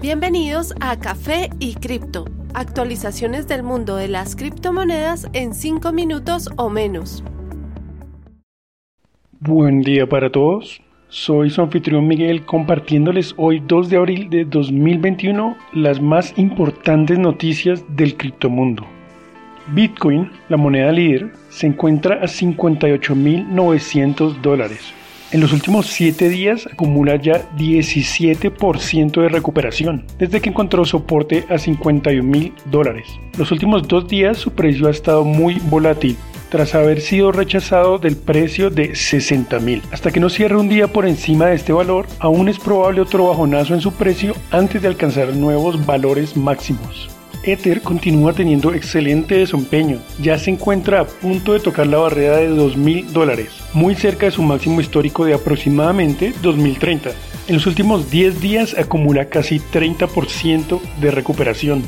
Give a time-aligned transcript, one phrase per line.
[0.00, 6.70] Bienvenidos a Café y Cripto, actualizaciones del mundo de las criptomonedas en 5 minutos o
[6.70, 7.22] menos.
[9.40, 10.80] Buen día para todos.
[11.10, 17.84] Soy su anfitrión Miguel compartiéndoles hoy 2 de abril de 2021 las más importantes noticias
[17.94, 18.86] del criptomundo.
[19.74, 24.94] Bitcoin, la moneda líder, se encuentra a 58.900 dólares.
[25.32, 31.54] En los últimos 7 días acumula ya 17% de recuperación, desde que encontró soporte a
[31.54, 33.06] 51.000 dólares.
[33.38, 36.16] Los últimos dos días su precio ha estado muy volátil,
[36.48, 39.82] tras haber sido rechazado del precio de 60.000.
[39.92, 43.28] Hasta que no cierre un día por encima de este valor, aún es probable otro
[43.28, 47.08] bajonazo en su precio antes de alcanzar nuevos valores máximos.
[47.42, 52.50] Ether continúa teniendo excelente desempeño, ya se encuentra a punto de tocar la barrera de
[52.50, 57.10] 2.000 dólares, muy cerca de su máximo histórico de aproximadamente 2030.
[57.48, 61.82] En los últimos 10 días acumula casi 30% de recuperación.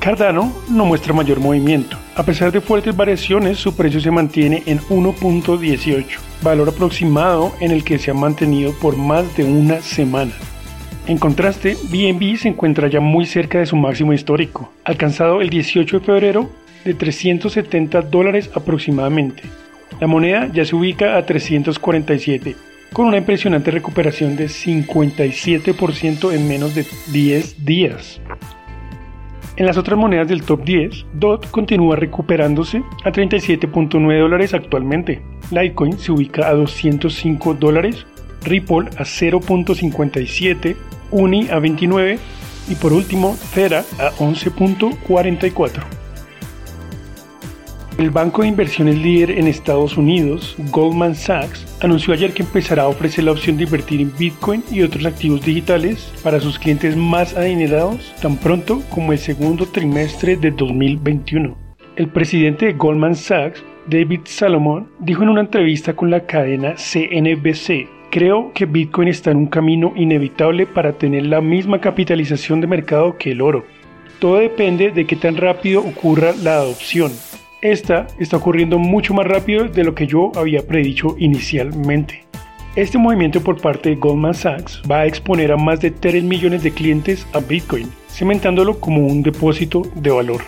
[0.00, 1.98] Cardano no muestra mayor movimiento.
[2.14, 6.04] A pesar de fuertes variaciones, su precio se mantiene en 1.18,
[6.42, 10.32] valor aproximado en el que se ha mantenido por más de una semana.
[11.08, 16.00] En contraste, BNB se encuentra ya muy cerca de su máximo histórico, alcanzado el 18
[16.00, 16.50] de febrero
[16.84, 19.42] de 370 dólares aproximadamente.
[20.00, 22.56] La moneda ya se ubica a 347,
[22.92, 28.20] con una impresionante recuperación de 57% en menos de 10 días.
[29.56, 35.22] En las otras monedas del top 10, DOT continúa recuperándose a 37.9 dólares actualmente.
[35.50, 38.06] Litecoin se ubica a 205 dólares,
[38.44, 40.76] Ripple a 0.57
[41.10, 42.18] Uni a 29
[42.68, 45.82] y por último Cera a 11.44.
[47.98, 52.88] El banco de inversiones líder en Estados Unidos, Goldman Sachs, anunció ayer que empezará a
[52.88, 57.36] ofrecer la opción de invertir en Bitcoin y otros activos digitales para sus clientes más
[57.36, 61.56] adinerados tan pronto como el segundo trimestre de 2021.
[61.96, 67.97] El presidente de Goldman Sachs, David Salomon, dijo en una entrevista con la cadena CNBC
[68.10, 73.18] Creo que Bitcoin está en un camino inevitable para tener la misma capitalización de mercado
[73.18, 73.66] que el oro.
[74.18, 77.12] Todo depende de qué tan rápido ocurra la adopción.
[77.60, 82.24] Esta está ocurriendo mucho más rápido de lo que yo había predicho inicialmente.
[82.76, 86.62] Este movimiento por parte de Goldman Sachs va a exponer a más de 3 millones
[86.62, 90.40] de clientes a Bitcoin, cementándolo como un depósito de valor.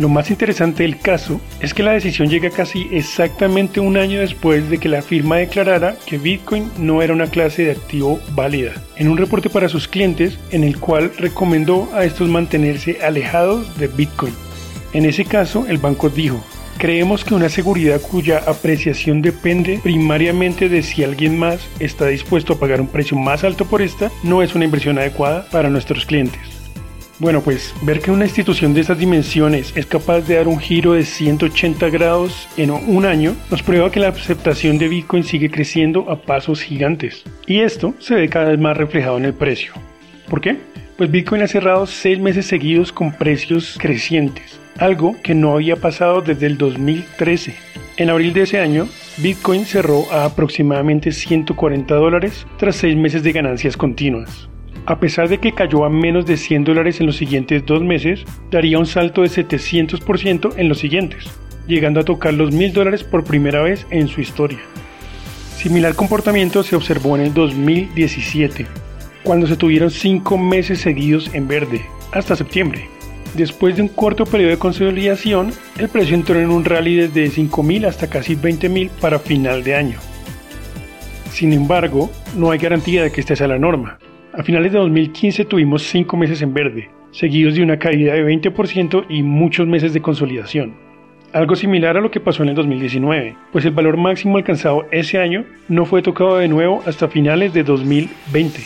[0.00, 4.70] Lo más interesante del caso es que la decisión llega casi exactamente un año después
[4.70, 9.08] de que la firma declarara que Bitcoin no era una clase de activo válida, en
[9.08, 14.32] un reporte para sus clientes en el cual recomendó a estos mantenerse alejados de Bitcoin.
[14.94, 16.42] En ese caso, el banco dijo,
[16.78, 22.58] Creemos que una seguridad cuya apreciación depende primariamente de si alguien más está dispuesto a
[22.58, 26.59] pagar un precio más alto por esta no es una inversión adecuada para nuestros clientes.
[27.20, 30.94] Bueno, pues ver que una institución de esas dimensiones es capaz de dar un giro
[30.94, 36.10] de 180 grados en un año nos prueba que la aceptación de Bitcoin sigue creciendo
[36.10, 37.22] a pasos gigantes.
[37.46, 39.74] Y esto se ve cada vez más reflejado en el precio.
[40.30, 40.56] ¿Por qué?
[40.96, 46.22] Pues Bitcoin ha cerrado seis meses seguidos con precios crecientes, algo que no había pasado
[46.22, 47.54] desde el 2013.
[47.98, 48.88] En abril de ese año,
[49.18, 54.48] Bitcoin cerró a aproximadamente 140 dólares tras seis meses de ganancias continuas.
[54.86, 58.24] A pesar de que cayó a menos de 100 dólares en los siguientes dos meses,
[58.50, 61.24] daría un salto de 700% en los siguientes,
[61.66, 64.58] llegando a tocar los 1000 dólares por primera vez en su historia.
[65.56, 68.66] Similar comportamiento se observó en el 2017,
[69.22, 72.88] cuando se tuvieron 5 meses seguidos en verde, hasta septiembre.
[73.34, 77.86] Después de un corto periodo de consolidación, el precio entró en un rally desde 5.000
[77.86, 79.98] hasta casi 20.000 para final de año.
[81.30, 83.98] Sin embargo, no hay garantía de que esta sea la norma.
[84.32, 89.06] A finales de 2015 tuvimos 5 meses en verde, seguidos de una caída de 20%
[89.08, 90.76] y muchos meses de consolidación.
[91.32, 95.18] Algo similar a lo que pasó en el 2019, pues el valor máximo alcanzado ese
[95.18, 98.60] año no fue tocado de nuevo hasta finales de 2020.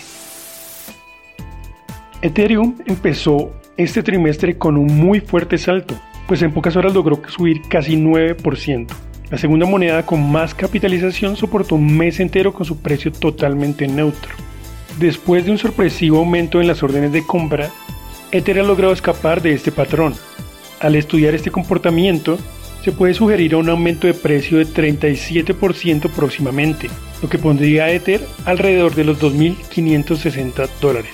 [2.21, 5.95] Ethereum empezó este trimestre con un muy fuerte salto,
[6.29, 8.89] pues en pocas horas logró subir casi 9%.
[9.31, 14.35] La segunda moneda con más capitalización soportó un mes entero con su precio totalmente neutro.
[14.99, 17.71] Después de un sorpresivo aumento en las órdenes de compra,
[18.31, 20.15] Ether ha logrado escapar de este patrón.
[20.81, 22.39] Al estudiar este comportamiento,
[22.85, 26.91] se puede sugerir un aumento de precio de 37% próximamente,
[27.23, 31.13] lo que pondría a Ether alrededor de los 2.560 dólares.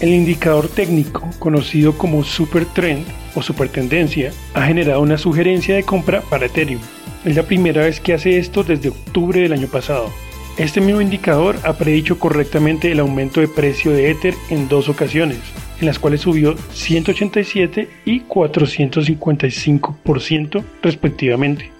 [0.00, 5.84] El indicador técnico, conocido como Super Trend o Super Tendencia, ha generado una sugerencia de
[5.84, 6.82] compra para Ethereum.
[7.24, 10.12] Es la primera vez que hace esto desde octubre del año pasado.
[10.58, 15.38] Este mismo indicador ha predicho correctamente el aumento de precio de Ether en dos ocasiones,
[15.80, 21.70] en las cuales subió 187 y 455% respectivamente.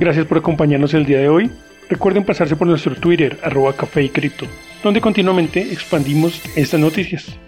[0.00, 1.52] Gracias por acompañarnos el día de hoy.
[1.88, 4.46] Recuerden pasarse por nuestro Twitter, arroba café y cripto,
[4.82, 7.38] donde continuamente expandimos estas noticias.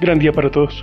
[0.00, 0.82] Gran día para todos.